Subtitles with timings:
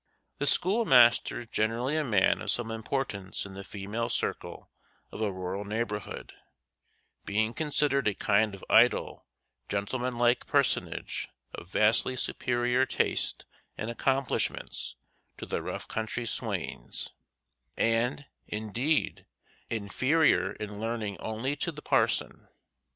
[0.39, 4.71] The schoolmaster is generally a man of some importance in the female circle
[5.11, 6.33] of a rural neighborhood,
[7.23, 9.27] being considered a kind of idle,
[9.69, 13.45] gentleman like personage of vastly superior taste
[13.77, 14.95] and accomplishments
[15.37, 17.11] to the rough country swains,
[17.77, 19.27] and, indeed,
[19.69, 22.47] inferior in learning only to the parson.